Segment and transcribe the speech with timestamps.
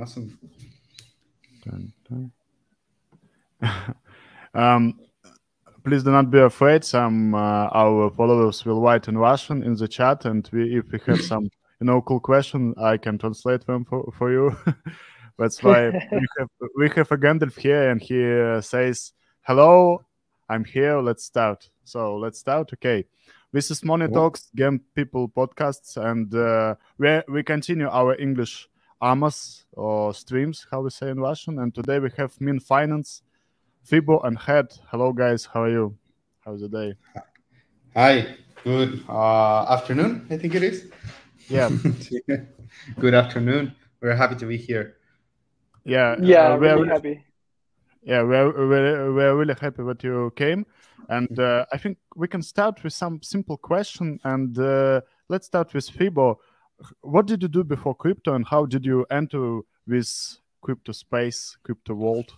[0.00, 0.38] Awesome.
[4.54, 5.00] um,
[5.82, 6.84] please do not be afraid.
[6.84, 11.00] Some uh, our followers will write in Russian in the chat, and we, if we
[11.06, 11.44] have some
[11.80, 14.56] you know cool question, I can translate them for, for you.
[15.38, 19.12] That's why we have we have a Gandalf here, and he uh, says,
[19.42, 20.04] "Hello,
[20.48, 21.00] I'm here.
[21.00, 22.72] Let's start." So let's start.
[22.74, 23.04] Okay,
[23.52, 28.68] this is Moni Talks Game People podcasts, and uh, we we continue our English
[29.00, 31.58] AMAs or streams, how we say in Russian.
[31.58, 33.22] And today we have Mean Finance,
[33.84, 34.66] Fibo, and Head.
[34.90, 35.44] Hello, guys.
[35.44, 35.96] How are you?
[36.44, 36.94] How's the day?
[37.94, 38.36] Hi.
[38.64, 40.26] Good uh, afternoon.
[40.30, 40.90] I think it is.
[41.48, 41.70] Yeah.
[43.00, 43.74] Good afternoon.
[44.00, 44.96] We're happy to be here.
[45.84, 46.16] Yeah.
[46.20, 47.24] Yeah, uh, we're, happy.
[48.02, 50.66] yeah, we're, we're, we're really happy that you came.
[51.08, 54.18] And uh, I think we can start with some simple question.
[54.24, 56.40] And uh, let's start with Fibo.
[57.00, 61.94] What did you do before crypto, and how did you enter this crypto space, crypto
[61.94, 62.32] world?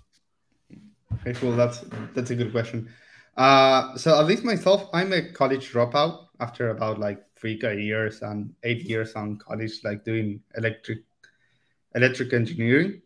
[1.20, 1.52] Okay, cool.
[1.52, 2.88] That's that's a good question.
[3.36, 8.52] Uh, so at least myself, I'm a college dropout after about like three years and
[8.62, 11.00] eight years on college, like doing electric
[11.94, 13.02] electric engineering.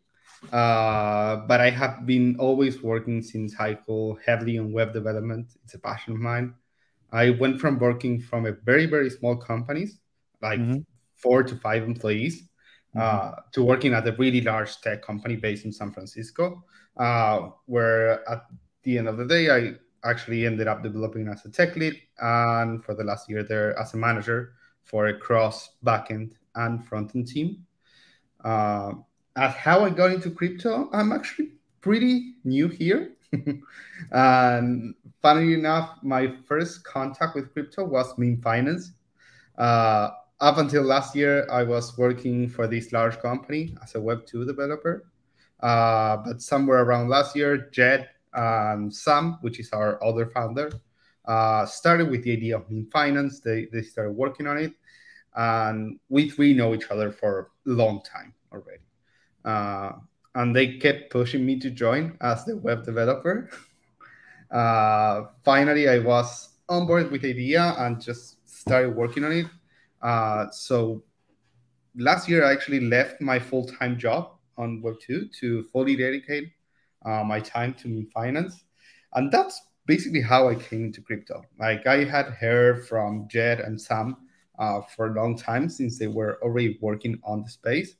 [0.52, 5.48] Uh, but I have been always working since high school heavily on web development.
[5.64, 6.54] It's a passion of mine.
[7.12, 9.98] I went from working from a very very small companies,
[10.42, 10.80] like mm-hmm.
[11.16, 12.42] Four to five employees,
[12.94, 13.00] mm-hmm.
[13.00, 16.64] uh, to working at a really large tech company based in San Francisco,
[16.96, 18.46] uh, where at
[18.82, 22.84] the end of the day I actually ended up developing as a tech lead and
[22.84, 27.26] for the last year there as a manager for a cross backend and front end
[27.26, 27.64] team.
[28.44, 28.92] Uh,
[29.36, 33.14] as how I got into crypto, I'm actually pretty new here.
[34.12, 38.92] and funnily enough, my first contact with crypto was Mean Finance.
[39.58, 40.10] Uh,
[40.44, 45.06] up until last year, I was working for this large company as a Web2 developer.
[45.60, 50.70] Uh, but somewhere around last year, Jed and Sam, which is our other founder,
[51.24, 53.40] uh, started with the idea of Mean Finance.
[53.40, 54.74] They, they started working on it.
[55.34, 58.84] And we three know each other for a long time already.
[59.46, 59.92] Uh,
[60.34, 63.48] and they kept pushing me to join as the web developer.
[64.50, 69.46] Uh, finally, I was on board with the idea and just started working on it.
[70.04, 71.02] Uh, so
[71.96, 76.52] last year, I actually left my full time job on Web2 to fully dedicate
[77.04, 78.64] uh, my time to finance.
[79.14, 81.42] And that's basically how I came into crypto.
[81.58, 84.16] Like I had heard from Jed and Sam
[84.58, 87.96] uh, for a long time since they were already working on the space.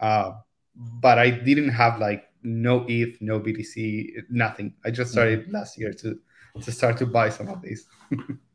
[0.00, 0.32] Uh,
[0.74, 4.74] but I didn't have like no ETH, no BTC, nothing.
[4.84, 5.54] I just started mm-hmm.
[5.54, 6.18] last year to
[6.62, 7.86] to start to buy some of these.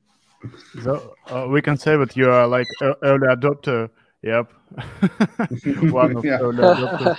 [0.84, 2.68] so uh, we can say that you are like
[3.04, 3.90] early adopter.
[4.22, 4.52] Yep,
[5.92, 6.40] one of yeah.
[6.40, 7.18] early adopters.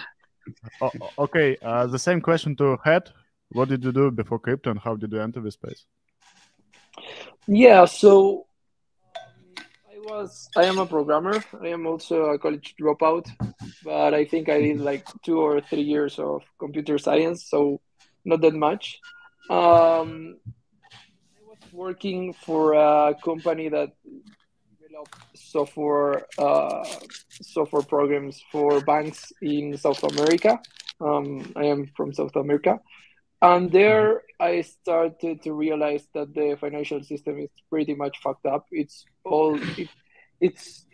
[0.81, 3.11] oh, okay, uh, the same question to Head.
[3.51, 5.85] What did you do before crypto, and how did you enter this space?
[7.47, 8.47] Yeah, so
[9.89, 11.43] I was I am a programmer.
[11.63, 13.27] I am also a college dropout,
[13.85, 17.81] but I think I did like two or three years of computer science, so
[18.25, 18.99] not that much.
[19.51, 20.64] Um, I was
[21.75, 23.91] working for a company that
[24.81, 26.85] developed software uh,
[27.29, 30.61] software programs for banks in South America.
[31.01, 32.81] Um, I am from South America,
[33.43, 38.67] and there I started to realize that the financial system is pretty much fucked up.
[38.71, 39.89] It's all it,
[40.41, 40.87] it's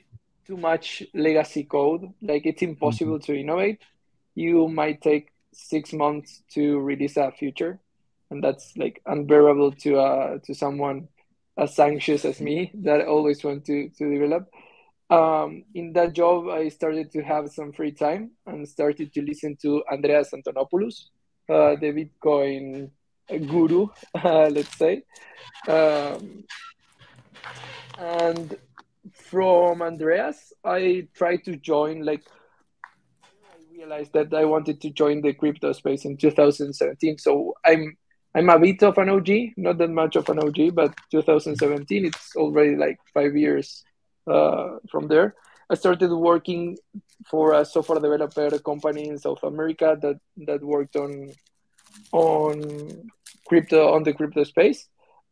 [0.47, 2.09] too much legacy code.
[2.23, 3.33] Like it's impossible mm-hmm.
[3.33, 3.83] to innovate.
[4.35, 7.81] You might take six months to release a feature,
[8.31, 11.09] and that's like unbearable to uh to someone
[11.59, 14.49] as anxious as me that I always want to to develop.
[15.11, 19.57] Um, in that job, I started to have some free time and started to listen
[19.63, 21.11] to Andreas Antonopoulos
[21.51, 22.91] uh, the Bitcoin
[23.29, 25.03] guru, uh, let's say.
[25.67, 26.45] Um,
[27.99, 28.57] and
[29.12, 32.23] from Andreas, I tried to join, like,
[33.25, 37.19] I realized that I wanted to join the crypto space in 2017.
[37.19, 37.97] So I'm
[38.35, 42.37] I'm a bit of an OG, not that much of an OG, but 2017, it's
[42.37, 43.82] already like five years
[44.27, 45.35] uh, from there.
[45.69, 46.77] I started working
[47.29, 51.31] for a software developer company in South America that that worked on
[52.12, 53.11] on
[53.47, 54.88] crypto on the crypto space.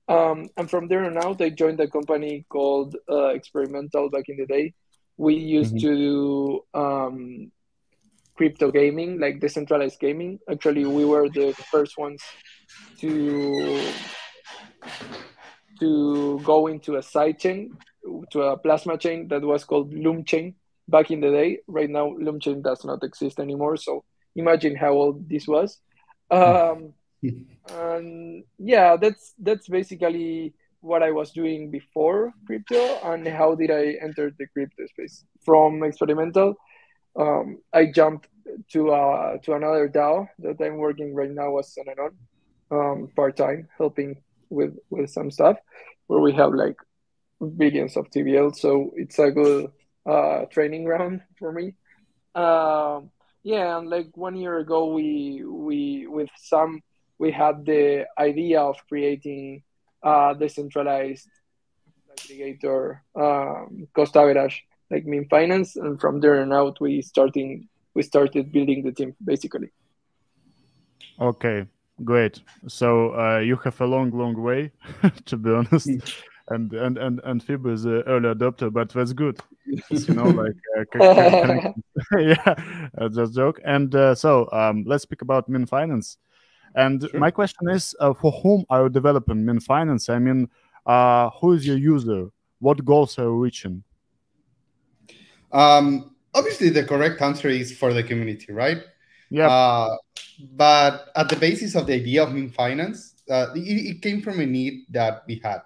[0.08, 4.36] Um, and from there on out, I joined a company called uh, Experimental back in
[4.38, 4.74] the day.
[5.16, 5.88] We used mm-hmm.
[5.88, 7.52] to do um,
[8.38, 10.38] crypto gaming, like decentralized gaming.
[10.50, 12.22] Actually, we were the first ones
[13.00, 13.92] to
[15.80, 17.76] to go into a side chain
[18.30, 20.54] to a plasma chain that was called Loom Chain.
[20.88, 21.58] back in the day.
[21.66, 23.76] Right now, Loomchain does not exist anymore.
[23.76, 24.04] So
[24.34, 25.78] imagine how old this was.
[26.30, 26.94] Um,
[27.68, 33.98] and yeah, that's that's basically what I was doing before crypto and how did I
[34.00, 35.24] enter the crypto space.
[35.44, 36.54] From experimental,
[37.16, 38.28] um, I jumped
[38.72, 42.16] to uh, to another DAO that I'm working right now as an anon,
[42.70, 45.58] um, part time, helping with with some stuff,
[46.06, 46.76] where we have like
[47.56, 48.54] billions of TVL.
[48.56, 49.70] So it's a good
[50.06, 51.74] uh, training ground for me.
[52.34, 53.10] Um,
[53.42, 56.82] yeah, and like one year ago, we we with some
[57.18, 59.62] we had the idea of creating
[60.02, 61.28] a decentralized
[62.16, 68.02] aggregator um, cost average like Mean Finance, and from there on out, we starting we
[68.02, 69.70] started building the team basically.
[71.20, 71.66] Okay,
[72.04, 72.40] great.
[72.68, 74.70] So uh, you have a long, long way,
[75.26, 75.88] to be honest.
[76.50, 79.38] and and and and Fib is an early adopter, but that's good.
[79.66, 80.54] you know, like
[81.00, 81.72] uh,
[82.18, 83.60] yeah, just joke.
[83.64, 86.18] And uh, so um, let's speak about Mean Finance.
[86.74, 87.20] And sure.
[87.20, 90.08] my question is, uh, for whom are you developing Mean Finance?
[90.08, 90.48] I mean,
[90.86, 92.28] uh, who is your user?
[92.60, 93.82] What goals are you reaching?
[95.52, 98.82] Um, obviously, the correct answer is for the community, right?
[99.30, 99.48] Yeah.
[99.48, 99.96] Uh,
[100.52, 104.40] but at the basis of the idea of Mean Finance, uh, it, it, came from
[104.40, 105.60] a need that we had.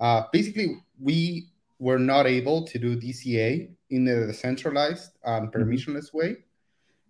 [0.00, 1.48] Uh, basically, we
[1.78, 5.62] were not able to do DCA in a decentralized and mm-hmm.
[5.62, 6.36] permissionless way.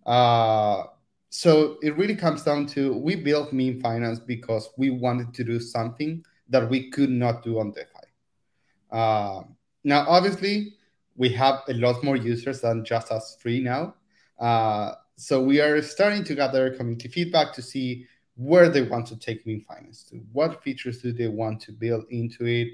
[0.04, 0.84] Uh,
[1.30, 5.58] so it really comes down to we built Mean Finance because we wanted to do
[5.58, 8.06] something that we could not do on DeFi.
[8.90, 9.42] Uh,
[9.82, 10.73] now, obviously,
[11.16, 13.94] we have a lot more users than just us three now.
[14.38, 18.06] Uh, so we are starting to gather community feedback to see
[18.36, 22.04] where they want to take Mean Finance to, what features do they want to build
[22.10, 22.68] into it,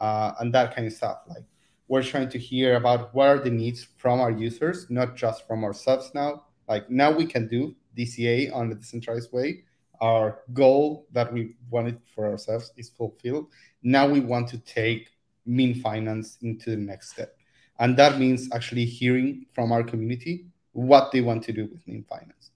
[0.00, 1.18] uh, and that kind of stuff.
[1.28, 1.42] Like
[1.88, 5.64] we're trying to hear about what are the needs from our users, not just from
[5.64, 6.44] ourselves now.
[6.68, 9.64] Like now we can do DCA on a decentralized way.
[10.00, 13.48] Our goal that we wanted for ourselves is fulfilled.
[13.82, 15.08] Now we want to take
[15.44, 17.39] Mean Finance into the next step.
[17.80, 22.04] And that means actually hearing from our community what they want to do with Mean
[22.08, 22.50] Finance.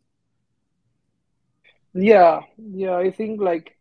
[1.95, 3.77] Yeah, yeah, I think like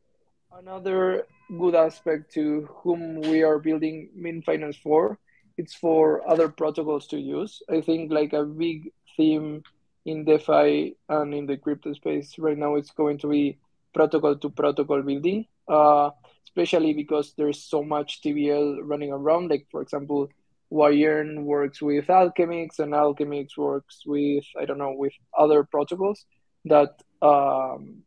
[0.57, 1.27] another
[1.59, 5.19] good aspect to whom we are building Mean Finance for,
[5.57, 7.61] it's for other protocols to use.
[7.69, 9.63] I think like a big theme
[10.05, 13.57] in DeFi and in the crypto space right now, it's going to be
[13.93, 16.11] protocol to protocol building, uh,
[16.45, 19.49] especially because there's so much TVL running around.
[19.49, 20.29] Like for example,
[20.73, 26.25] Yearn works with Alchemix, and Alchemix works with I don't know with other protocols
[26.65, 28.03] that um,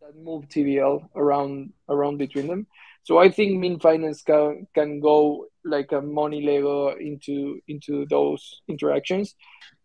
[0.00, 2.66] that move TVL around around between them.
[3.02, 8.62] So I think Mean Finance can can go like a money Lego into into those
[8.68, 9.34] interactions.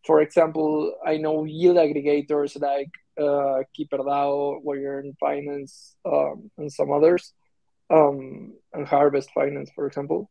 [0.06, 7.34] For example, I know yield aggregators like uh, KeeperDAO, Yearn Finance, um, and some others,
[7.90, 10.30] um, and Harvest Finance, for example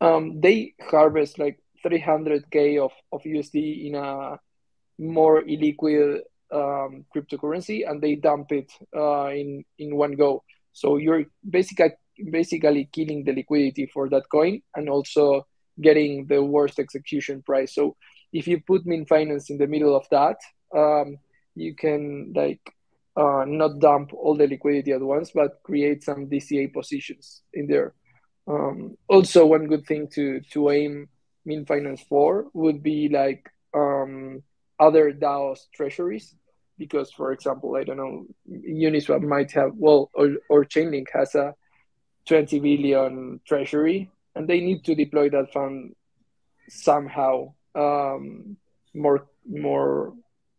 [0.00, 4.38] um, they harvest like 300k of, of USD in a
[4.98, 6.20] more illiquid
[6.52, 10.44] um, cryptocurrency and they dump it uh, in in one go.
[10.72, 11.92] So you're basically
[12.30, 15.46] basically killing the liquidity for that coin and also
[15.80, 17.74] getting the worst execution price.
[17.74, 17.96] So
[18.32, 20.36] if you put Mean Finance in the middle of that,
[20.74, 21.18] um,
[21.54, 22.60] you can like
[23.16, 27.94] uh, not dump all the liquidity at once, but create some DCA positions in there.
[28.46, 31.08] Um, also, one good thing to to aim
[31.44, 34.42] Mean Finance for would be like um,
[34.78, 36.34] other DAOs treasuries,
[36.78, 41.54] because for example, I don't know, Uniswap might have well, or, or Chainlink has a
[42.26, 45.94] 20 billion treasury, and they need to deploy that fund
[46.68, 48.56] somehow um,
[48.94, 50.14] more more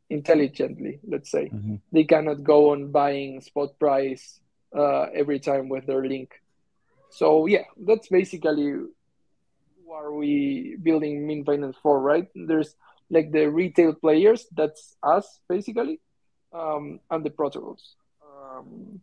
[0.09, 0.99] intelligently.
[1.07, 1.75] Let's say mm-hmm.
[1.91, 4.39] they cannot go on buying spot price
[4.75, 6.31] uh, every time with their link
[7.15, 8.75] so yeah, that's basically
[9.85, 12.27] what are we building Mean Finance for, right?
[12.35, 12.75] There's
[13.09, 16.01] like the retail players, that's us basically,
[16.51, 17.95] um, and the protocols.
[18.21, 18.99] Um,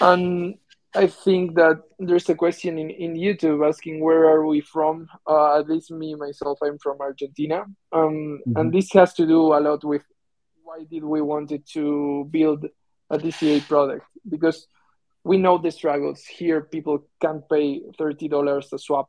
[0.00, 0.58] and
[0.92, 5.08] I think that there's a question in, in YouTube asking where are we from?
[5.24, 7.62] Uh, at least me myself, I'm from Argentina,
[7.92, 8.56] um, mm-hmm.
[8.56, 10.02] and this has to do a lot with
[10.64, 12.66] why did we wanted to build
[13.10, 14.66] a DCA product because
[15.28, 16.62] we know the struggles here.
[16.62, 19.08] People can't pay thirty dollars to swap.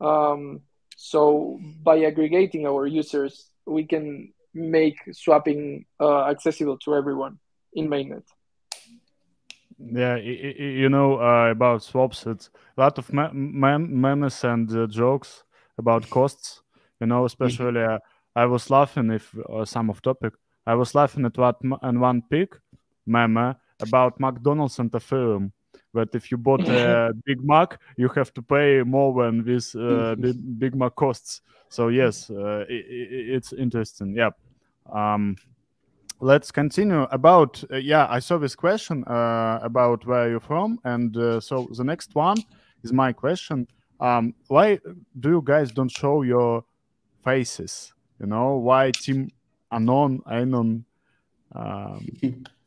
[0.00, 0.60] Um,
[0.96, 7.38] so by aggregating our users, we can make swapping uh, accessible to everyone
[7.72, 8.22] in mainnet.
[9.78, 12.26] Yeah, you know uh, about swaps.
[12.26, 15.44] It's a lot of memes and uh, jokes
[15.78, 16.62] about costs
[17.00, 17.98] You know, especially uh,
[18.36, 20.34] I was laughing if uh, some of topic.
[20.66, 22.56] I was laughing at what and one pic
[23.06, 25.52] meme about McDonald's and Ethereum.
[25.92, 30.14] That if you bought a Big Mac, you have to pay more than this uh,
[30.18, 31.42] big, big Mac costs.
[31.68, 32.84] So yes, uh, it,
[33.36, 34.14] it's interesting.
[34.14, 34.30] Yeah.
[34.92, 35.36] Um,
[36.20, 41.16] let's continue about uh, yeah i saw this question uh, about where you're from and
[41.16, 42.36] uh, so the next one
[42.82, 43.66] is my question
[44.00, 44.78] um, why
[45.18, 46.62] do you guys don't show your
[47.24, 49.30] faces you know why team
[49.72, 50.84] anon anon
[51.54, 52.06] um...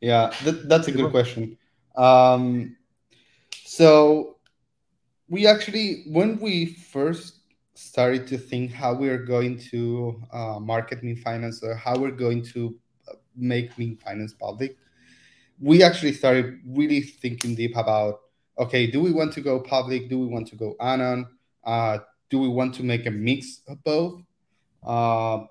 [0.00, 1.56] yeah that, that's a good question
[1.96, 2.76] um,
[3.64, 4.36] so
[5.28, 7.40] we actually when we first
[7.74, 12.42] started to think how we're going to uh, market Mean Finance or how we're going
[12.42, 12.74] to
[13.08, 14.76] uh, make Mean Finance public,
[15.60, 18.20] we actually started really thinking deep about
[18.58, 20.08] okay, do we want to go public?
[20.08, 21.26] Do we want to go anon?
[21.62, 21.98] Uh,
[22.30, 24.22] do we want to make a mix of both?
[24.82, 25.44] Uh,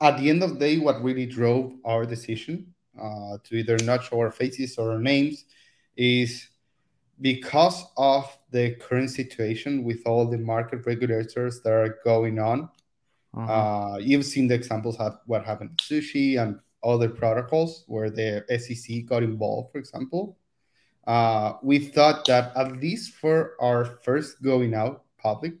[0.00, 4.04] at the end of the day, what really drove our decision uh, to either not
[4.04, 5.44] show our faces or our names
[5.96, 6.48] is
[7.20, 12.68] because of the current situation with all the market regulators that are going on.
[13.34, 13.52] Uh-huh.
[13.52, 18.44] Uh, you've seen the examples of what happened to sushi and other protocols where the
[18.58, 20.38] SEC got involved, for example.
[21.06, 25.54] Uh, we thought that at least for our first going out public,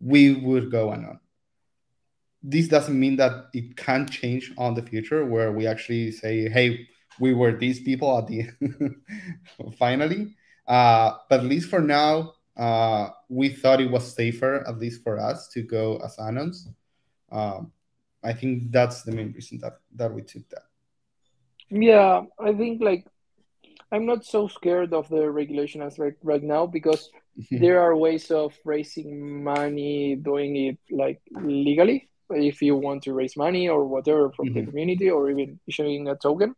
[0.00, 1.18] we would go anon.
[2.46, 6.86] This doesn't mean that it can't change on the future where we actually say, hey,
[7.18, 8.50] we were these people at the
[9.78, 10.34] finally
[10.66, 15.18] uh, but at least for now, uh, we thought it was safer, at least for
[15.18, 16.68] us, to go as anons.
[17.30, 17.72] Um,
[18.22, 20.62] I think that's the main reason that that we took that.
[21.68, 23.06] Yeah, I think like
[23.92, 27.10] I'm not so scared of the regulation aspect right now because
[27.50, 33.36] there are ways of raising money doing it like legally if you want to raise
[33.36, 34.60] money or whatever from mm-hmm.
[34.60, 36.54] the community or even issuing a token.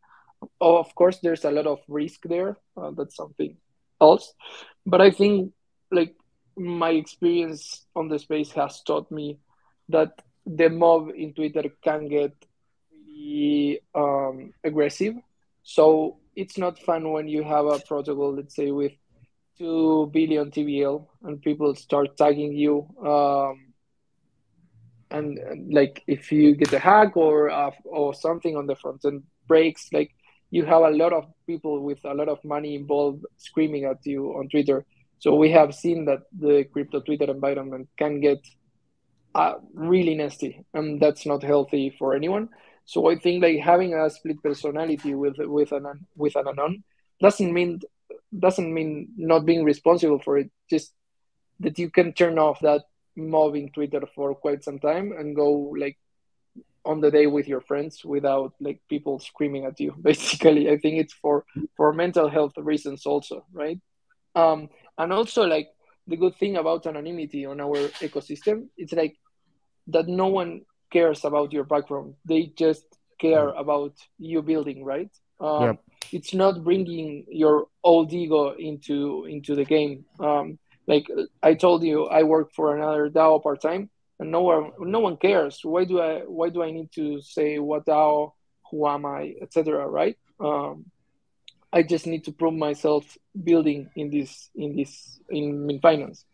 [0.61, 2.57] Of course, there's a lot of risk there.
[2.77, 3.57] Uh, that's something
[4.01, 4.33] else.
[4.85, 5.53] But I think
[5.91, 6.15] like
[6.57, 9.39] my experience on the space has taught me
[9.89, 12.33] that the mob in Twitter can get
[12.93, 15.15] really um, aggressive.
[15.63, 18.93] So it's not fun when you have a protocol, let's say, with
[19.59, 22.87] 2 billion TVL and people start tagging you.
[23.05, 23.66] Um,
[25.11, 29.23] and, like if you get a hack or uh, or something on the front end
[29.47, 30.11] breaks, like
[30.51, 34.31] you have a lot of people with a lot of money involved screaming at you
[34.39, 34.85] on Twitter.
[35.19, 38.39] So we have seen that the crypto Twitter environment can get
[39.35, 42.49] uh, really nasty, and that's not healthy for anyone.
[42.85, 46.85] So I think like having a split personality with with an with an anon
[47.21, 47.81] doesn't mean
[48.39, 50.51] doesn't mean not being responsible for it.
[50.71, 50.93] Just
[51.61, 52.83] that you can turn off that
[53.17, 55.99] mob in Twitter for quite some time and go like
[56.87, 60.71] on the day with your friends without like people screaming at you basically.
[60.71, 61.45] I think it's for
[61.77, 63.81] for mental health reasons also right?
[64.35, 64.69] Um
[64.99, 65.69] and also like
[66.07, 69.17] the good thing about anonymity on our ecosystem it's like
[69.89, 72.15] that no one cares about your background.
[72.25, 72.85] They just
[73.19, 75.11] care about you building right?
[75.41, 75.83] Um, yep.
[76.13, 80.05] it's not bringing your old ego into into the game.
[80.21, 81.07] Um like
[81.43, 85.61] i told you i work for another dao part-time and no one no one cares.
[85.63, 88.33] Why do i why do i need to say what DAO,
[88.71, 90.17] who am i etc right?
[90.41, 90.87] Um,
[91.73, 96.25] i just need to prove myself building in this in this in, in finance.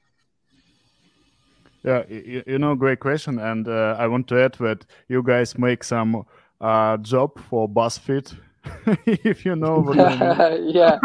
[1.82, 5.58] Yeah you, you know great question and uh, i want to add that you guys
[5.58, 6.24] make some
[6.60, 8.38] uh, job for buzzfeed
[9.06, 10.70] if you know what I mean.
[10.74, 10.98] yeah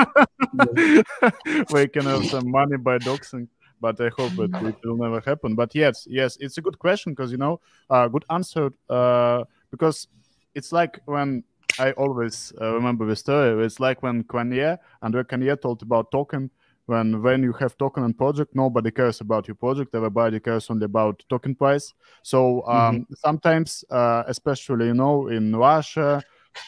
[1.74, 3.48] we can have some money by doxing
[3.80, 5.56] but I hope it, it will never happen.
[5.56, 7.60] But yes, yes, it's a good question because you know,
[7.90, 8.72] uh, good answer.
[8.90, 10.08] Uh, because
[10.56, 11.44] it's like when
[11.80, 13.64] I always uh, remember the story.
[13.66, 16.50] It's like when Cronje, Andre Cronje told about token.
[16.86, 19.94] When when you have token and project, nobody cares about your project.
[19.94, 21.94] Everybody cares only about token price.
[22.24, 23.14] So um, mm-hmm.
[23.16, 26.24] sometimes, uh, especially you know, in Russia,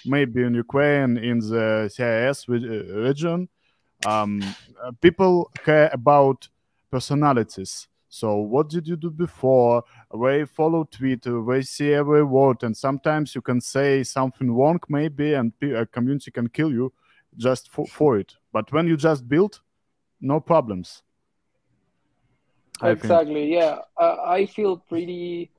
[0.06, 2.54] maybe in Ukraine, in the CIS uh,
[3.02, 3.50] region,
[4.06, 4.42] um,
[4.82, 6.48] uh, people care about
[6.92, 7.88] personalities.
[8.10, 9.84] So what did you do before?
[10.20, 15.36] They follow Twitter, they see every word, and sometimes you can say something wrong, maybe,
[15.36, 16.92] and a community can kill you
[17.38, 18.34] just for, for it.
[18.52, 19.62] But when you just build,
[20.20, 21.04] no problems.
[22.82, 23.54] exactly.
[23.54, 25.52] Yeah, uh, I feel pretty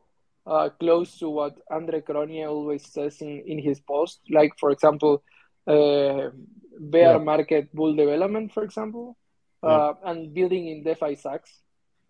[0.50, 4.21] uh, close to what Andre Cronje always says in, in his post.
[4.28, 5.23] Like, for example,
[5.66, 6.30] uh,
[6.78, 7.19] bear yeah.
[7.19, 9.16] market bull development, for example
[9.62, 11.61] uh, and building in DeFi sucks.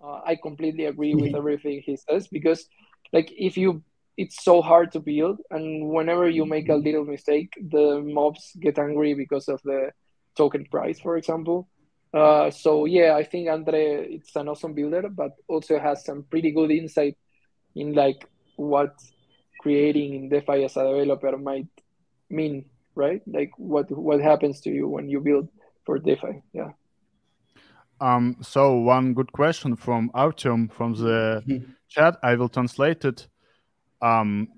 [0.02, 2.66] uh, I completely agree with everything he says because,
[3.12, 3.82] like, if you,
[4.16, 8.78] it's so hard to build, and whenever you make a little mistake, the mobs get
[8.78, 9.90] angry because of the
[10.37, 11.68] token price, for example.
[12.12, 16.50] Uh, so yeah, I think Andre it's an awesome builder, but also has some pretty
[16.50, 17.16] good insight
[17.74, 19.00] in like what
[19.60, 21.68] creating in DeFi as a developer might
[22.28, 23.22] mean, right?
[23.26, 25.48] Like what what happens to you when you build
[25.84, 26.42] for DeFi?
[26.52, 26.70] Yeah.
[28.00, 31.70] Um, so one good question from Artyom from the mm-hmm.
[31.88, 32.16] chat.
[32.22, 33.28] I will translate it.
[34.00, 34.48] Um,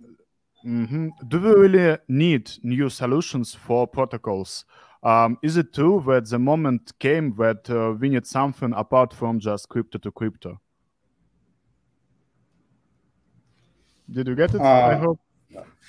[0.64, 1.08] mm-hmm.
[1.26, 4.64] Do we really need new solutions for protocols?
[5.02, 9.40] Um, is it true that the moment came that uh, we need something apart from
[9.40, 10.60] just crypto to crypto?
[14.12, 14.60] Did you get it?
[14.60, 15.18] Uh, I hope.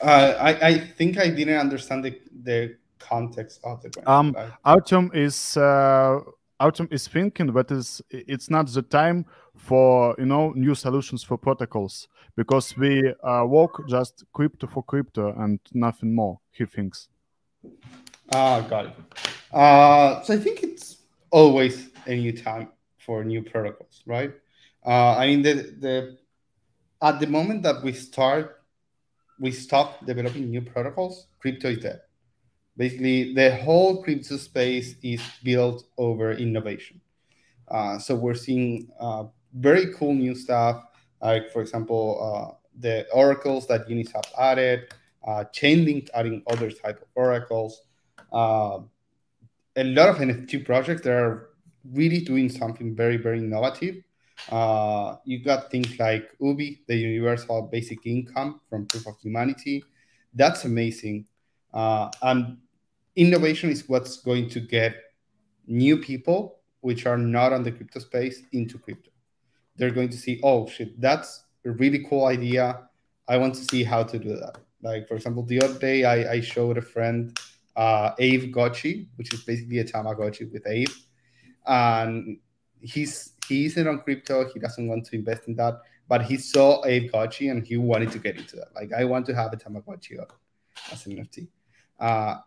[0.02, 4.08] Uh, I, I think I didn't understand the, the context of the question.
[4.08, 6.20] Um, Artyom is uh,
[6.60, 9.26] Artyom is thinking that is it's not the time
[9.56, 15.34] for you know new solutions for protocols because we uh, work just crypto for crypto
[15.38, 16.40] and nothing more.
[16.52, 17.10] He thinks.
[18.32, 18.96] Ah, got it.
[19.52, 20.98] Uh, so I think it's
[21.30, 24.32] always a new time for new protocols, right?
[24.86, 26.18] Uh, I mean the the
[27.04, 28.64] at the moment that we start,
[29.38, 32.02] we stop developing new protocols, crypto is dead.
[32.78, 37.02] Basically, the whole crypto space is built over innovation.
[37.68, 40.86] Uh, so we're seeing uh, very cool new stuff,
[41.22, 44.94] like for example, uh, the oracles that Uniswap added,
[45.28, 47.82] uh, Chainlink adding other type of oracles.
[48.32, 48.80] Uh,
[49.76, 51.50] a lot of NFT projects that are
[51.92, 54.04] really doing something very, very innovative
[54.52, 59.84] uh, you got things like UBI, the Universal Basic Income from Proof of Humanity.
[60.34, 61.26] That's amazing.
[61.74, 62.58] Uh, and
[63.16, 64.96] innovation is what's going to get
[65.68, 69.12] new people, which are not on the crypto space, into crypto.
[69.76, 72.88] They're going to see, oh shit, that's a really cool idea.
[73.28, 74.58] I want to see how to do that.
[74.82, 77.38] Like, for example, the other day I, I showed a friend
[77.76, 80.94] uh, Aavegotchi, which is basically a Tamagotchi with Aave.
[81.66, 82.40] And
[82.82, 84.50] he's he isn't on crypto.
[84.54, 85.82] He doesn't want to invest in that.
[86.08, 88.76] But he saw a Gotchi and he wanted to get into that.
[88.76, 90.24] Like I want to have a Tamagotchi
[90.92, 91.48] as an NFT.
[92.00, 92.38] Uh,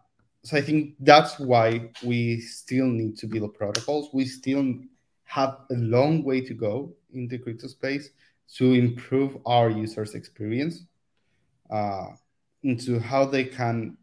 [0.42, 4.10] so I think that's why we still need to build protocols.
[4.12, 4.74] We still
[5.24, 8.10] have a long way to go in the crypto space
[8.54, 10.84] to improve our users' experience
[11.70, 12.10] uh,
[12.62, 13.96] into how they can.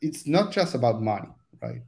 [0.00, 1.28] It's not just about money,
[1.60, 1.82] right?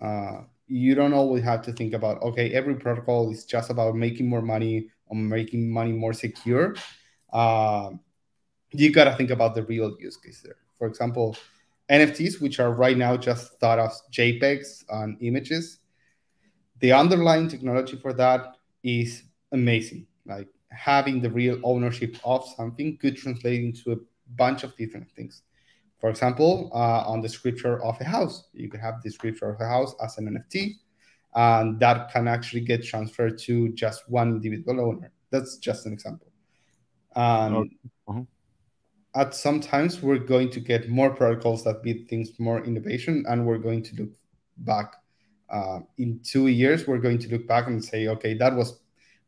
[0.00, 4.28] Uh, you don't always have to think about okay every protocol is just about making
[4.28, 6.74] more money or making money more secure.
[7.32, 7.90] Uh,
[8.72, 10.56] you got to think about the real use case there.
[10.78, 11.36] For example
[11.90, 15.78] nfts which are right now just thought of jpegs on images
[16.80, 20.06] the underlying technology for that is amazing.
[20.26, 23.96] Like having the real ownership of something could translate into a
[24.36, 25.42] bunch of different things
[26.00, 29.60] for example, uh, on the scripture of a house, you could have the scripture of
[29.60, 30.74] a house as an NFT,
[31.34, 35.12] and that can actually get transferred to just one individual owner.
[35.30, 36.28] That's just an example.
[37.16, 37.70] And
[38.06, 38.22] uh-huh.
[39.16, 43.44] at some times, we're going to get more protocols that build things more innovation, and
[43.44, 44.10] we're going to look
[44.58, 44.94] back.
[45.50, 48.78] Uh, in two years, we're going to look back and say, okay, that was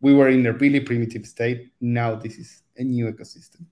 [0.01, 1.71] we were in a really primitive state.
[1.81, 3.67] Now this is a new ecosystem.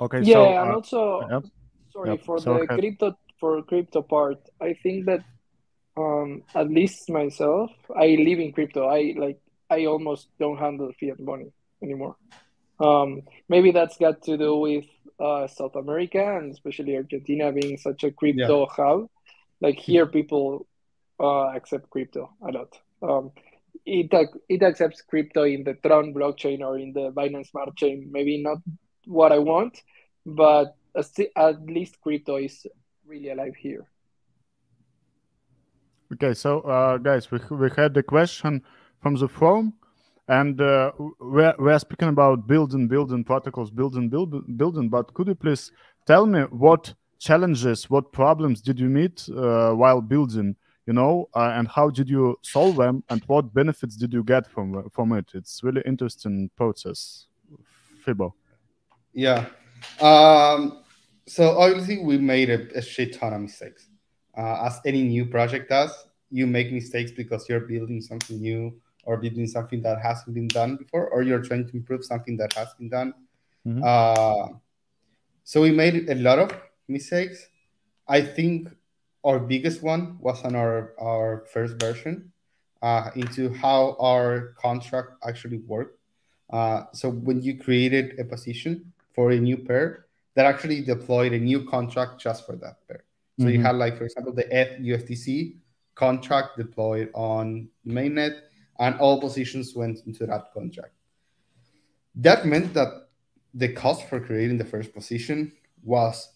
[0.00, 0.20] Okay.
[0.22, 1.42] Yeah, so, uh, and also yep.
[1.92, 2.24] sorry yep.
[2.24, 2.78] for so the ahead.
[2.78, 4.38] crypto for crypto part.
[4.60, 5.24] I think that
[5.96, 8.86] um, at least myself, I live in crypto.
[8.86, 12.16] I like I almost don't handle fiat money anymore.
[12.80, 14.84] Um, maybe that's got to do with
[15.18, 18.66] uh, South America and especially Argentina being such a crypto yeah.
[18.70, 19.08] hub.
[19.60, 20.66] Like here, people
[21.18, 22.78] uh, accept crypto a lot.
[23.02, 23.32] Um,
[23.84, 24.12] it
[24.48, 28.08] it accepts crypto in the Tron blockchain or in the Binance Smart Chain.
[28.12, 28.58] Maybe not
[29.08, 29.82] what I want,
[30.24, 32.66] but at least crypto is
[33.06, 33.88] really alive here.
[36.12, 38.62] Okay, so uh, guys, we we had the question
[39.02, 39.74] from the forum,
[40.26, 44.88] and uh, we're we're speaking about building, building protocols, building, building, building.
[44.88, 45.70] But could you please
[46.06, 50.56] tell me what challenges, what problems did you meet uh, while building?
[50.86, 54.46] You know, uh, and how did you solve them, and what benefits did you get
[54.46, 55.26] from from it?
[55.34, 57.26] It's really interesting process.
[58.02, 58.34] Fibo.
[59.18, 59.46] Yeah.
[60.00, 60.84] Um,
[61.26, 63.88] so obviously we made a, a, shit ton of mistakes.
[64.36, 65.90] Uh, as any new project does,
[66.30, 70.76] you make mistakes because you're building something new or building something that hasn't been done
[70.76, 73.12] before, or you're trying to improve something that has been done.
[73.66, 73.82] Mm-hmm.
[73.82, 74.54] Uh,
[75.42, 76.54] so we made a lot of
[76.86, 77.48] mistakes.
[78.06, 78.68] I think
[79.24, 82.30] our biggest one was on our, our first version.
[82.82, 85.98] uh, into how our contract actually worked.
[86.50, 91.38] Uh, so when you created a position for a new pair, that actually deployed a
[91.40, 93.02] new contract just for that pair.
[93.36, 93.54] So mm-hmm.
[93.54, 95.56] you had like, for example, the FUSDC
[95.96, 98.42] contract deployed on mainnet,
[98.78, 100.92] and all positions went into that contract.
[102.14, 103.08] That meant that
[103.54, 105.50] the cost for creating the first position
[105.82, 106.34] was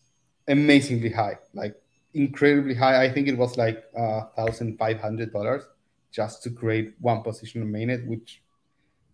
[0.49, 1.77] amazingly high, like
[2.15, 3.05] incredibly high.
[3.05, 5.63] I think it was like uh, thousand five hundred dollars
[6.11, 8.43] just to create one position on mainnet, which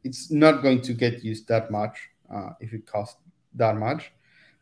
[0.04, 3.20] it's not going to get used that much uh, if it costs
[3.54, 4.12] that much.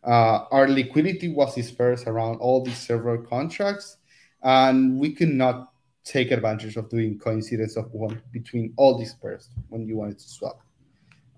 [0.04, 3.96] Uh, our liquidity was dispersed around all these several contracts,
[4.42, 5.72] and we could not
[6.04, 10.28] take advantage of doing coincidence of wants between all these pairs when you wanted to
[10.28, 10.60] swap.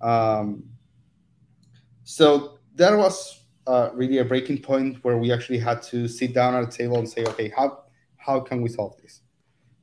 [0.02, 0.64] Um,
[2.04, 6.54] so that was uh, really a breaking point where we actually had to sit down
[6.54, 7.84] at a table and say, okay, how
[8.16, 9.22] how can we solve this?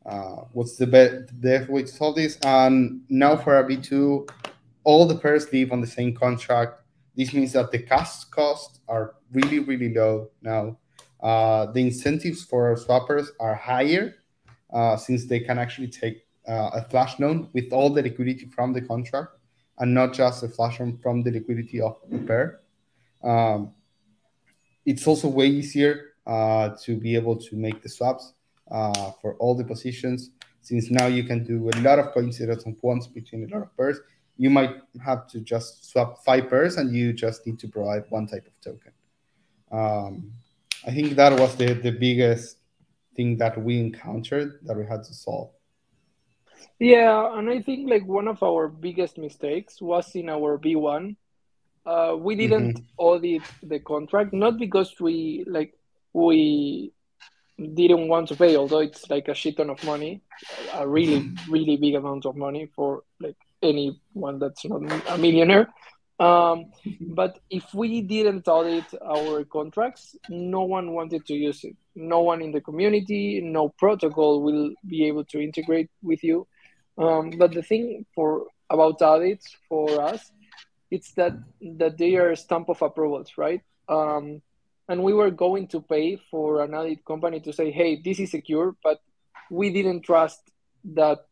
[0.06, 2.38] Uh, what's the best way to solve this?
[2.44, 4.30] And now for a V2,
[4.84, 6.82] all the pairs live on the same contract.
[7.16, 10.78] This means that the cost costs are really, really low now.
[11.22, 14.16] Uh, the incentives for swappers are higher
[14.74, 18.74] uh, since they can actually take uh, a flash loan with all the liquidity from
[18.74, 19.30] the contract
[19.80, 22.60] and not just a flash loan from the liquidity of the pair.
[23.24, 23.74] Um,
[24.86, 28.34] it's also way easier uh, to be able to make the swaps
[28.70, 30.32] uh, for all the positions
[30.66, 33.78] since now you can do a lot of coincidence of wants between a lot of
[33.78, 34.00] pairs.
[34.38, 38.28] You might have to just swap five pairs and you just need to provide one
[38.28, 38.92] type of token.
[39.72, 40.32] Um,
[40.86, 42.58] I think that was the, the biggest
[43.16, 45.52] thing that we encountered that we had to solve.
[46.80, 51.16] Yeah, and I think like one of our biggest mistakes was in our V1.
[51.86, 52.86] Uh, we didn't mm-hmm.
[52.98, 55.74] audit the contract, not because we like
[56.12, 56.92] we
[57.58, 60.22] didn't want to pay, although it's like a shit ton of money,
[60.74, 63.04] a really really big amount of money for
[63.66, 65.68] anyone that's not a millionaire.
[66.18, 71.76] Um, but if we didn't audit our contracts, no one wanted to use it.
[71.96, 76.48] No one in the community, no protocol will be able to integrate with you.
[76.98, 80.32] Um, but the thing for about audits for us,
[80.90, 81.34] it's that
[81.78, 83.62] that they are stamp of approvals, right?
[83.90, 84.42] Um,
[84.88, 88.32] and we were going to pay for an audit company to say, "Hey, this is
[88.32, 89.00] secure," but
[89.50, 90.40] we didn't trust
[90.94, 91.26] that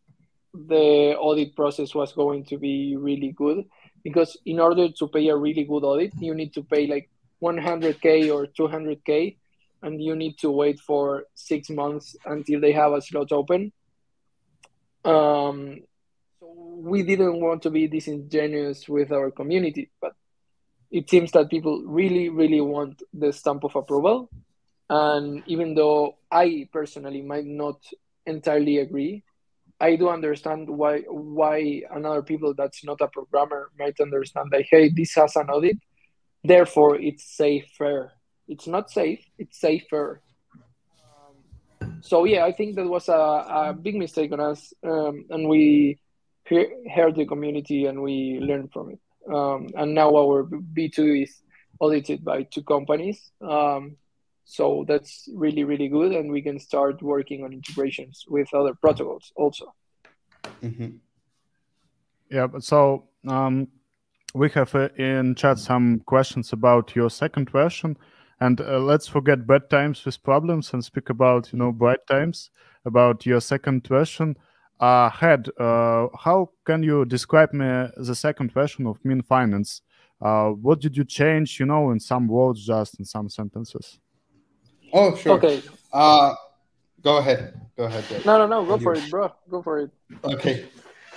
[0.53, 3.65] the audit process was going to be really good
[4.03, 7.09] because in order to pay a really good audit, you need to pay like
[7.41, 9.37] 100k or 200k,
[9.81, 13.71] and you need to wait for six months until they have a slot open.
[15.03, 15.81] Um,
[16.39, 20.13] so we didn't want to be disingenuous with our community, but
[20.91, 24.29] it seems that people really, really want the stamp of approval.
[24.89, 27.81] And even though I personally might not
[28.25, 29.23] entirely agree,
[29.83, 34.87] I do understand why why another people that's not a programmer might understand that hey,
[34.87, 35.77] this has an audit,
[36.41, 38.13] therefore it's safer.
[38.47, 40.21] It's not safe, it's safer.
[41.03, 43.23] Um, so yeah, I think that was a,
[43.59, 45.99] a big mistake on us, um, and we
[46.45, 49.01] heard the community and we learned from it.
[49.29, 51.41] Um, and now our V2 is
[51.79, 53.31] audited by two companies.
[53.41, 53.97] Um,
[54.45, 56.11] so that's really, really good.
[56.11, 59.73] And we can start working on integrations with other protocols also.
[60.61, 60.97] Mm-hmm.
[62.29, 63.67] Yeah, so um,
[64.33, 67.97] we have uh, in chat some questions about your second version.
[68.39, 72.49] And uh, let's forget bad times with problems and speak about, you know, bright times,
[72.83, 74.35] about your second version.
[74.79, 79.81] Uh, Head, uh, how can you describe me the second version of Mean Finance?
[80.21, 83.99] Uh, what did you change, you know, in some words, just in some sentences?
[84.93, 85.33] Oh, sure.
[85.33, 85.61] Okay.
[85.91, 86.35] Uh,
[87.01, 87.59] go ahead.
[87.75, 88.25] Go ahead.
[88.25, 88.63] No, no, no.
[88.63, 89.33] Go for it, bro.
[89.49, 89.91] Go for it.
[90.23, 90.65] Okay.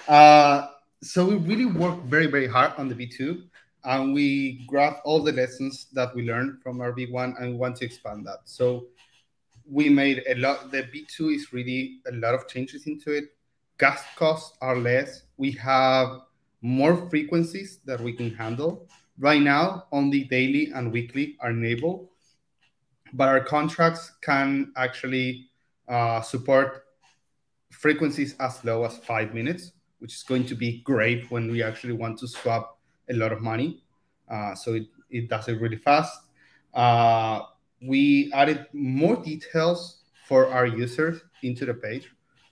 [0.08, 0.68] Uh,
[1.02, 3.42] so we really worked very, very hard on the V2
[3.84, 7.76] and we grab all the lessons that we learned from our V1 and we want
[7.76, 8.40] to expand that.
[8.44, 8.86] So
[9.68, 13.24] we made a lot, the V2 is really a lot of changes into it.
[13.78, 15.22] Gas costs are less.
[15.36, 16.20] We have
[16.62, 18.88] more frequencies that we can handle.
[19.18, 22.08] Right now, only daily and weekly are enabled,
[23.12, 25.48] but our contracts can actually
[25.88, 26.84] uh, support
[27.70, 31.92] frequencies as low as five minutes, which is going to be great when we actually
[31.92, 32.78] want to swap
[33.10, 33.82] a lot of money.
[34.28, 36.18] Uh, so it, it does it really fast.
[36.74, 37.42] Uh,
[37.82, 42.10] we added more details for our users into the page.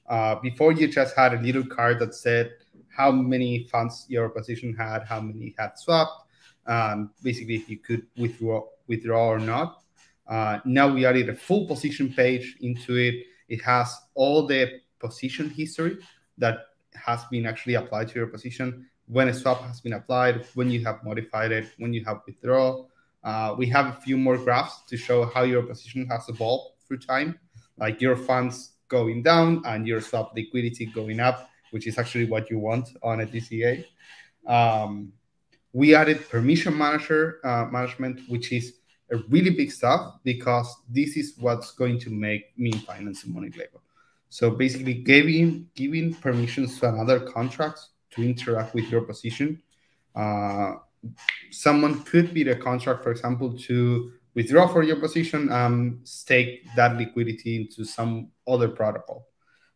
[0.08, 2.52] Uh, before you just had a little card that said
[2.94, 6.28] how many funds your position had, how many had swapped,
[6.66, 9.83] um, basically if you could withdraw withdraw or not.
[10.26, 13.14] Uh, now we added a full position page into it.
[13.48, 15.98] It has all the position history
[16.38, 16.58] that
[16.94, 20.84] has been actually applied to your position, when a swap has been applied, when you
[20.84, 22.90] have modified it, when you have withdrawal.
[23.22, 26.98] Uh, we have a few more graphs to show how your position has evolved through
[26.98, 27.38] time,
[27.78, 32.50] like your funds going down and your swap liquidity going up, which is actually what
[32.50, 33.84] you want on a DCA.
[34.46, 35.12] Um,
[35.72, 38.74] we added permission manager uh, management, which is
[39.10, 43.50] a really big stuff because this is what's going to make Mean Finance and money
[43.50, 43.80] Lego.
[44.30, 49.62] So basically, giving giving permissions to another contract to interact with your position.
[50.14, 50.74] Uh,
[51.50, 56.96] someone could be the contract, for example, to withdraw for your position and stake that
[56.96, 59.28] liquidity into some other protocol,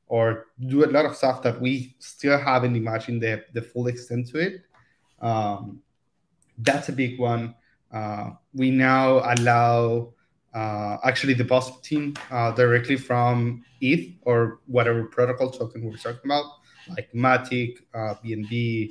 [0.06, 4.28] or do a lot of stuff that we still haven't imagined the, the full extent
[4.28, 4.62] to it.
[5.20, 5.82] Um,
[6.58, 7.54] that's a big one.
[7.92, 10.12] Uh, we now allow
[10.54, 16.44] uh, actually depositing uh, directly from ETH or whatever protocol token we're talking about,
[16.90, 18.90] like Matic, uh, BNB,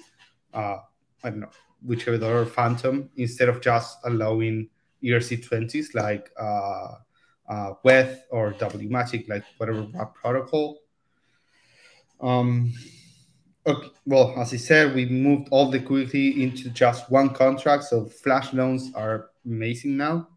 [0.53, 0.77] uh,
[1.23, 1.49] I don't know,
[1.85, 4.69] whichever other Fantom, instead of just allowing
[5.03, 6.95] ERC20s like uh,
[7.49, 10.79] uh, WETH or WMatic, like whatever protocol.
[12.19, 12.73] Um,
[13.67, 18.05] okay, well, as I said, we moved all the liquidity into just one contract, so
[18.05, 20.27] flash loans are amazing now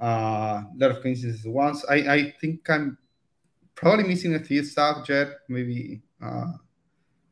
[0.00, 1.84] uh, a lot of coincidences once.
[1.88, 2.98] I, I think I'm
[3.74, 5.34] probably missing a few stuff, Jed.
[5.48, 6.52] Maybe uh,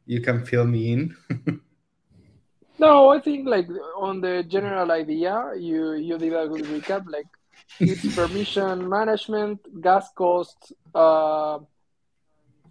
[0.07, 1.17] you can fill me in.
[2.79, 7.05] no, I think like on the general idea, you you did a good recap.
[7.11, 7.27] Like
[7.81, 11.59] it's permission management, gas costs, uh,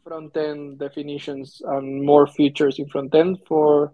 [0.03, 3.93] front end definitions, and more features in front end for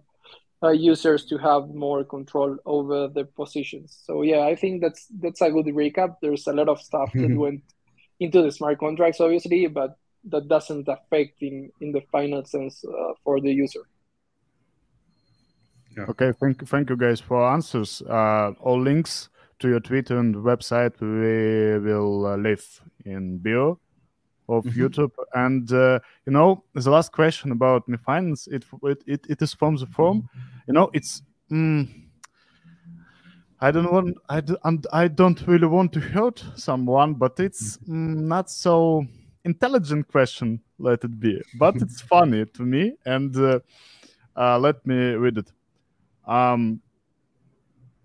[0.62, 4.02] uh, users to have more control over the positions.
[4.04, 6.16] So yeah, I think that's that's a good recap.
[6.20, 7.38] There's a lot of stuff that mm-hmm.
[7.38, 7.62] went
[8.20, 13.12] into the smart contracts, obviously, but that doesn't affect in in the final sense uh,
[13.24, 13.82] for the user.
[15.96, 16.06] Yeah.
[16.08, 18.02] Okay, thank thank you guys for answers.
[18.02, 19.28] Uh, all links
[19.60, 23.78] to your Twitter and website we will uh, leave in bio
[24.48, 24.80] of mm-hmm.
[24.80, 25.12] YouTube.
[25.34, 28.64] And uh, you know, the last question about Mean Finance, it
[29.06, 30.28] it, it is from the form.
[30.66, 31.22] You know, it's.
[31.50, 31.88] Mm,
[33.60, 34.16] I don't want.
[34.28, 39.04] I do, and I don't really want to hurt someone, but it's mm, not so
[39.44, 40.60] intelligent question.
[40.78, 43.60] Let it be, but it's funny to me, and uh,
[44.36, 45.52] uh, let me read it.
[46.24, 46.80] Um,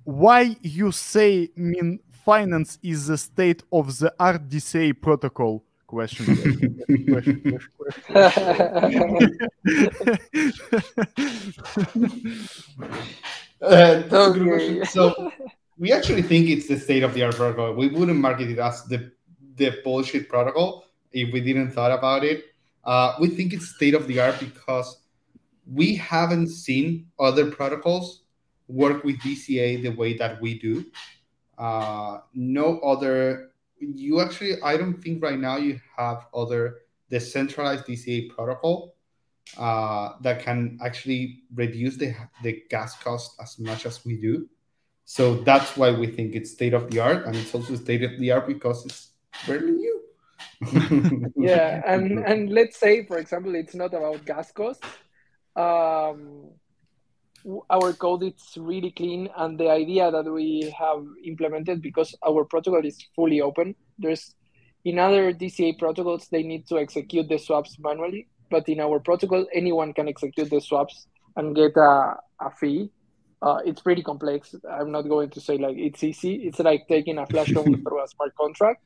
[0.06, 5.64] why you say mean finance is the state of the art DCA protocol?
[5.94, 6.26] Question.
[7.08, 7.60] question,
[13.62, 15.32] uh, so
[15.78, 17.74] we actually think it's the state of the art protocol.
[17.74, 19.12] We wouldn't market it as the
[19.56, 22.46] the bullshit protocol if we didn't thought about it.
[22.84, 24.98] Uh, we think it's state of the art because
[25.72, 28.24] we haven't seen other protocols
[28.68, 30.86] work with DCA the way that we do.
[31.58, 33.53] Uh, no other
[33.96, 38.96] you actually, I don't think right now you have other decentralized DCA protocol
[39.58, 44.48] uh, that can actually reduce the, the gas cost as much as we do.
[45.06, 48.18] So that's why we think it's state of the art, and it's also state of
[48.20, 50.02] the art because it's fairly new.
[51.36, 54.88] yeah, and and let's say, for example, it's not about gas costs.
[55.56, 56.52] Um,
[57.70, 62.86] our code is really clean and the idea that we have implemented because our protocol
[62.86, 64.34] is fully open there's
[64.86, 69.46] in other dca protocols they need to execute the swaps manually but in our protocol
[69.54, 72.92] anyone can execute the swaps and get a, a fee.
[73.42, 74.56] Uh, it's pretty complex.
[74.70, 76.36] I'm not going to say like it's easy.
[76.36, 78.82] It's like taking a flash loan through a smart contract.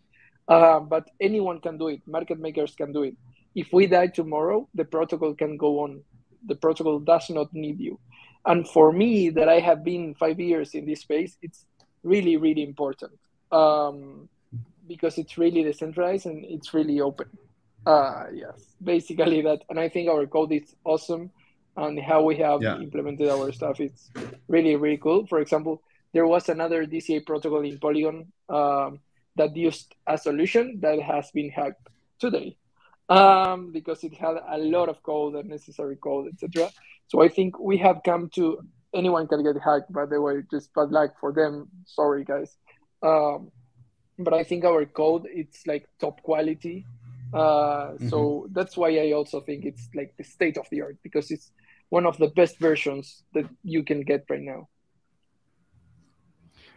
[0.47, 2.01] Uh, but anyone can do it.
[2.07, 3.15] Market makers can do it.
[3.55, 6.01] If we die tomorrow the protocol can go on.
[6.45, 7.99] The protocol does not need you
[8.47, 11.65] and for me that i have been five years in this space it's
[12.03, 13.11] really really important
[13.51, 14.27] um,
[14.87, 17.27] because it's really decentralized and it's really open
[17.85, 21.29] uh, yes basically that and i think our code is awesome
[21.77, 22.77] and how we have yeah.
[22.77, 24.09] implemented our stuff it's
[24.47, 25.81] really really cool for example
[26.13, 28.99] there was another dca protocol in polygon um,
[29.35, 31.87] that used a solution that has been hacked
[32.19, 32.57] today
[33.09, 36.69] um, because it had a lot of code, unnecessary code, etc.
[37.07, 38.59] So I think we have come to
[38.93, 39.91] anyone can get hacked.
[39.91, 41.69] By the way, just bad luck for them.
[41.85, 42.57] Sorry, guys.
[43.01, 43.51] Um,
[44.19, 46.85] but I think our code it's like top quality.
[47.33, 48.09] Uh, mm-hmm.
[48.09, 51.51] So that's why I also think it's like the state of the art because it's
[51.89, 54.67] one of the best versions that you can get right now.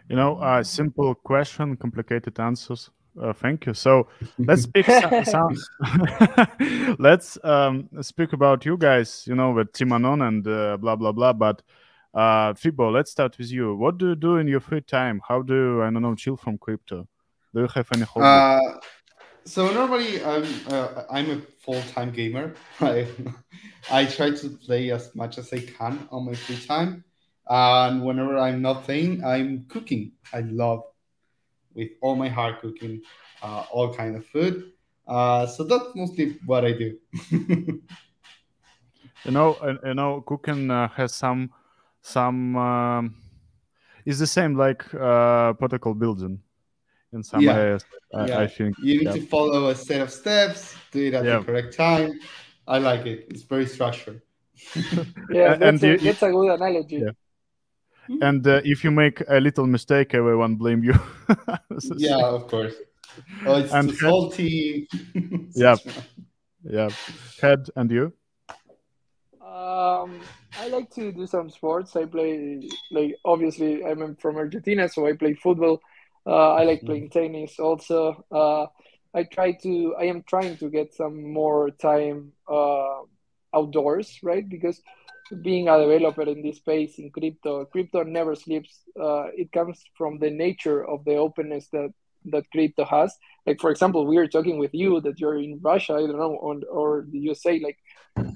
[0.08, 2.90] You know, uh, simple question, complicated answers.
[3.20, 3.74] Uh, thank you.
[3.74, 4.86] So let's speak.
[4.86, 5.56] some, some
[6.98, 9.24] let's um, speak about you guys.
[9.26, 11.32] You know, with Timanon and uh, blah blah blah.
[11.32, 11.62] But
[12.14, 13.74] uh, Fibo, let's start with you.
[13.74, 15.20] What do you do in your free time?
[15.26, 17.08] How do you, I don't know chill from crypto?
[17.54, 18.26] Do you have any hobby?
[18.26, 18.78] Uh,
[19.44, 22.54] so normally I'm uh, I'm a full time gamer.
[22.80, 23.08] I
[23.90, 27.04] I try to play as much as I can on my free time,
[27.48, 30.12] and whenever I'm not playing, I'm cooking.
[30.32, 30.84] I love
[31.74, 33.02] with all my heart cooking
[33.42, 34.72] uh, all kind of food.
[35.06, 36.98] Uh, so that's mostly what I do.
[37.30, 37.82] you
[39.30, 41.50] know, you know, cooking uh, has some
[42.02, 43.14] some um,
[44.04, 46.40] is the same like uh, protocol building
[47.12, 47.56] in some yeah.
[47.56, 47.84] areas.
[48.14, 48.40] I, yeah.
[48.40, 49.12] I think you need yeah.
[49.12, 51.38] to follow a set of steps, do it at yeah.
[51.38, 52.20] the correct time.
[52.66, 53.26] I like it.
[53.30, 54.22] It's very structured.
[55.30, 56.96] yeah, that's, and a, you, that's a good analogy.
[56.98, 57.10] Yeah.
[58.20, 60.94] And uh, if you make a little mistake, everyone blame you.
[61.96, 62.74] yeah, of course.
[63.46, 64.88] Oh, it's and too salty.
[65.54, 65.76] yeah,
[66.64, 66.90] yeah.
[67.40, 68.12] Head and you?
[69.40, 70.20] Um,
[70.58, 71.96] I like to do some sports.
[71.96, 75.80] I play like obviously I'm from Argentina, so I play football.
[76.26, 78.24] Uh, I like playing tennis also.
[78.30, 78.66] Uh,
[79.14, 79.94] I try to.
[79.98, 83.00] I am trying to get some more time uh,
[83.54, 84.46] outdoors, right?
[84.46, 84.80] Because
[85.42, 88.82] being a developer in this space in crypto, crypto never sleeps.
[89.00, 91.92] Uh, it comes from the nature of the openness that
[92.26, 93.16] that crypto has.
[93.46, 96.34] Like for example, we are talking with you that you're in Russia, I don't know,
[96.34, 97.58] or, or the USA.
[97.58, 97.78] Like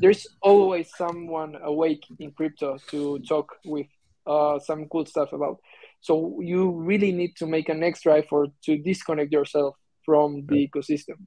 [0.00, 3.86] there's always someone awake in crypto to talk with
[4.26, 5.58] uh, some cool stuff about.
[6.00, 11.26] So you really need to make an extra effort to disconnect yourself from the ecosystem.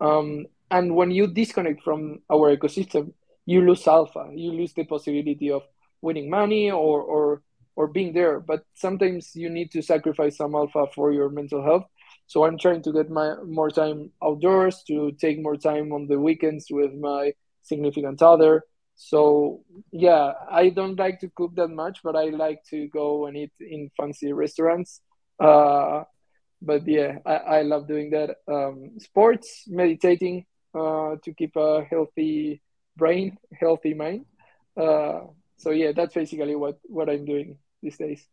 [0.00, 3.12] Um, and when you disconnect from our ecosystem,
[3.48, 4.28] you lose alpha.
[4.34, 5.62] You lose the possibility of
[6.02, 7.42] winning money or or
[7.76, 8.40] or being there.
[8.40, 11.86] But sometimes you need to sacrifice some alpha for your mental health.
[12.26, 16.20] So I'm trying to get my more time outdoors, to take more time on the
[16.20, 17.32] weekends with my
[17.62, 18.64] significant other.
[18.96, 23.34] So yeah, I don't like to cook that much, but I like to go and
[23.34, 25.00] eat in fancy restaurants.
[25.40, 26.04] Uh,
[26.60, 28.36] but yeah, I, I love doing that.
[28.46, 32.60] Um, sports, meditating uh, to keep a healthy
[32.98, 34.26] brain, healthy mind.
[34.76, 35.20] Uh,
[35.56, 38.28] so yeah, that's basically what what I'm doing these days.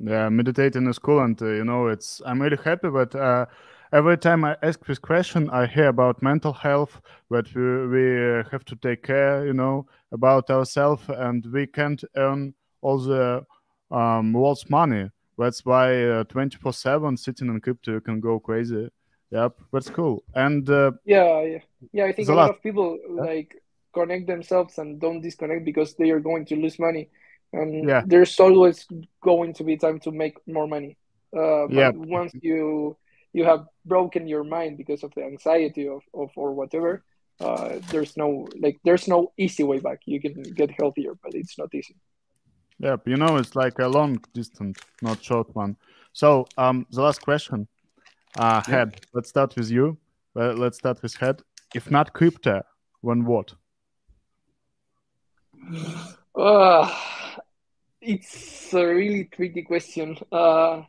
[0.00, 2.88] Yeah, meditating is cool, and uh, you know, it's I'm really happy.
[2.88, 3.46] But uh,
[3.92, 8.04] every time I ask this question, I hear about mental health, that we we
[8.50, 13.44] have to take care, you know, about ourselves, and we can't earn all the
[13.90, 15.10] um, world's money.
[15.38, 18.90] That's why uh, twenty four seven sitting in crypto you can go crazy.
[19.30, 20.24] Yep, that's cool.
[20.34, 21.58] And uh, yeah, yeah,
[21.92, 22.04] yeah.
[22.06, 23.22] I think a lot, lot of people yeah.
[23.22, 27.08] like connect themselves and don't disconnect because they are going to lose money.
[27.52, 28.02] And yeah.
[28.06, 28.86] there's always
[29.22, 30.96] going to be time to make more money.
[31.36, 31.90] Uh, but yeah.
[31.94, 32.96] once you
[33.32, 37.04] you have broken your mind because of the anxiety of, of or whatever
[37.40, 40.00] uh, there's no like there's no easy way back.
[40.04, 41.96] You can get healthier but it's not easy.
[42.78, 45.76] Yeah you know it's like a long distance not short one.
[46.12, 47.68] So um the last question
[48.38, 49.96] uh head let's start with you.
[50.36, 51.42] Uh, let's start with head.
[51.74, 52.62] If not crypto
[53.00, 53.54] when what
[56.34, 56.94] uh,
[58.00, 60.16] it's a really tricky question.
[60.32, 60.82] Uh,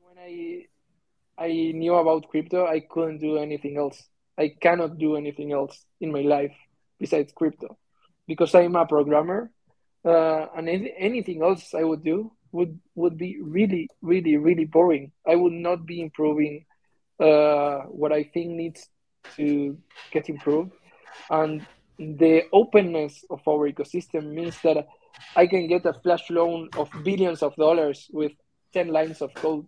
[0.00, 0.66] when I
[1.38, 4.02] I knew about crypto, I couldn't do anything else.
[4.38, 6.54] I cannot do anything else in my life
[6.98, 7.76] besides crypto
[8.26, 9.50] because I'm a programmer,
[10.04, 15.12] uh, and anything else I would do would would be really, really, really boring.
[15.26, 16.66] I would not be improving
[17.20, 18.88] uh, what I think needs
[19.36, 19.78] to
[20.12, 20.72] get improved,
[21.30, 21.66] and
[21.98, 24.86] the openness of our ecosystem means that
[25.36, 28.32] I can get a flash loan of billions of dollars with
[28.72, 29.66] 10 lines of code.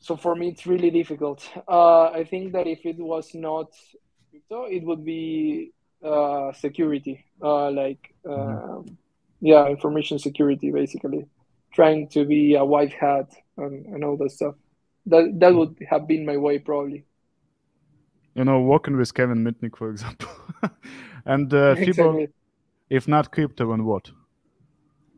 [0.00, 1.48] So for me, it's really difficult.
[1.66, 3.72] Uh, I think that if it was not
[4.30, 5.72] crypto, it would be
[6.04, 8.92] uh, security, uh, like, mm-hmm.
[9.40, 11.26] yeah, information security, basically.
[11.72, 14.54] Trying to be a white hat and, and all that stuff.
[15.06, 17.04] That, that would have been my way, probably
[18.38, 20.30] you know, working with Kevin Mitnick, for example.
[21.26, 22.28] and uh, exactly.
[22.88, 24.10] if not crypto, then what?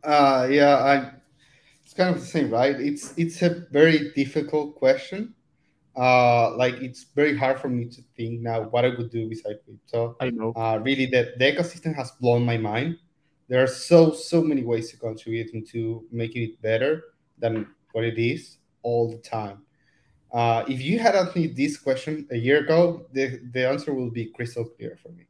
[0.02, 1.12] Uh, yeah, I,
[1.84, 2.80] it's kind of the same, right?
[2.80, 5.34] It's it's a very difficult question.
[5.94, 9.56] Uh, like it's very hard for me to think now what I would do beside
[9.66, 10.16] crypto.
[10.18, 10.54] I know.
[10.56, 12.96] Uh, really, the, the ecosystem has blown my mind.
[13.48, 17.04] There are so so many ways to contribute into making it better
[17.38, 19.66] than what it is all the time.
[20.32, 24.10] Uh, if you had asked me this question a year ago, the, the answer will
[24.10, 25.26] be crystal clear for me.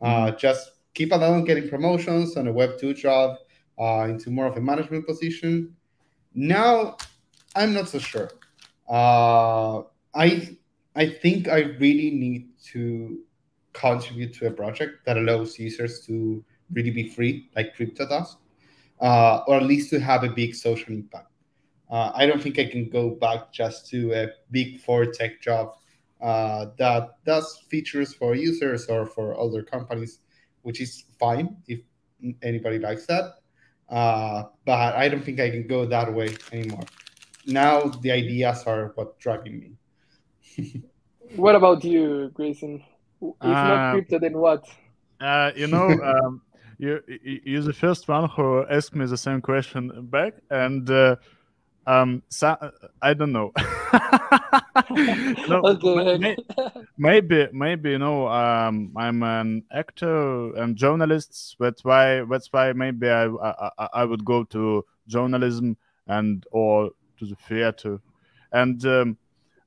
[0.00, 0.36] Uh, mm-hmm.
[0.36, 3.36] Just keep on getting promotions on a Web 2 job
[3.78, 5.74] uh, into more of a management position.
[6.34, 6.96] Now,
[7.54, 8.30] I'm not so sure.
[8.88, 9.82] Uh,
[10.14, 10.56] I
[10.94, 13.20] I think I really need to
[13.72, 18.36] contribute to a project that allows users to really be free, like crypto does,
[19.00, 21.31] uh, or at least to have a big social impact.
[21.92, 25.74] Uh, I don't think I can go back just to a big four tech job
[26.22, 30.20] uh, that does features for users or for other companies,
[30.62, 31.80] which is fine if
[32.42, 33.34] anybody likes that.
[33.90, 36.84] Uh, but I don't think I can go that way anymore.
[37.44, 40.82] Now the ideas are what driving me.
[41.36, 42.82] what about you, Grayson?
[43.20, 44.64] If not uh, crypto, then what?
[45.20, 46.40] Uh, you know, um,
[46.78, 47.02] you
[47.44, 51.16] you're the first one who asked me the same question back, and uh,
[51.86, 52.56] um, so,
[53.00, 53.52] I don't know.
[55.48, 56.36] no, okay.
[56.96, 61.56] maybe, maybe you know, um, I'm an actor and journalist.
[61.58, 62.22] That's why.
[62.30, 65.76] That's why maybe I, I, I would go to journalism
[66.06, 68.00] and or to the theater.
[68.52, 69.18] And um,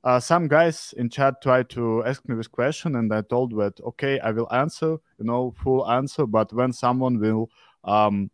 [0.04, 3.80] uh, some guys in chat tried to ask me this question, and I told that
[3.80, 6.26] okay, I will answer, you know, full answer.
[6.26, 7.50] But when someone will
[7.84, 8.30] um,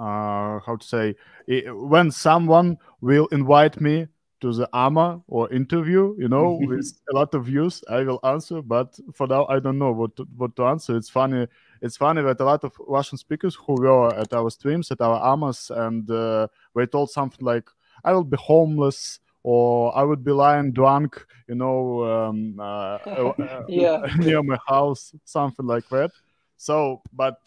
[0.00, 1.14] how to say
[1.46, 4.06] when someone will invite me
[4.40, 8.62] to the AMA or interview, you know, with a lot of views, I will answer.
[8.62, 10.96] But for now, I don't know what to, what to answer.
[10.96, 11.46] It's funny.
[11.82, 15.32] It's funny that a lot of Russian speakers who were at our streams, at our
[15.32, 17.68] AMAs, and uh, they told something like,
[18.04, 22.62] "I will be homeless." Or I would be lying drunk, you know, um, uh,
[23.06, 24.02] uh yeah.
[24.18, 26.10] near my house, something like that.
[26.58, 27.38] So, but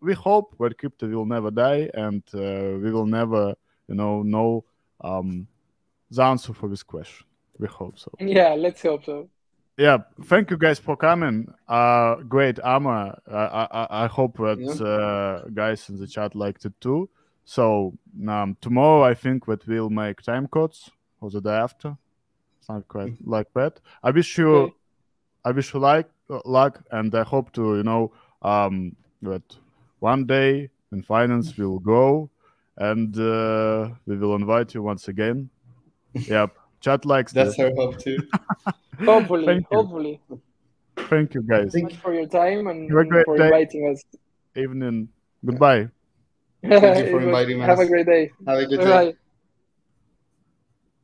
[0.00, 3.54] we hope that crypto will never die and uh, we will never,
[3.88, 4.64] you know, know
[5.00, 5.46] um,
[6.10, 7.26] the answer for this question.
[7.58, 8.12] We hope so.
[8.20, 9.28] Yeah, let's hope so.
[9.76, 11.52] Yeah, thank you guys for coming.
[11.68, 13.18] Uh, great AMA.
[13.30, 14.86] I, I, I hope that yeah.
[14.86, 17.08] uh, guys in the chat liked it too.
[17.44, 17.94] So
[18.28, 20.90] um, tomorrow I think that we'll make time codes
[21.20, 21.96] or the day after,
[22.68, 23.30] not quite mm-hmm.
[23.30, 23.80] like that.
[24.02, 24.74] I wish you, okay.
[25.44, 29.42] I wish you like uh, luck, and I hope to you know um, that
[30.00, 32.30] one day Mean Finance we will grow
[32.76, 35.50] and uh, we will invite you once again.
[36.14, 36.50] Yep.
[36.80, 37.58] Chat likes That's this.
[37.60, 38.18] our hope too.
[39.04, 40.20] hopefully, Thank hopefully.
[40.96, 41.72] Thank you guys.
[41.72, 43.44] Thank you for your time and, and for day.
[43.44, 44.02] inviting us.
[44.56, 45.08] Evening.
[45.44, 45.88] Goodbye.
[46.62, 47.68] Thank you for inviting us.
[47.68, 48.30] Have a great day.
[48.46, 48.84] Have a good day.
[48.84, 49.14] Bye.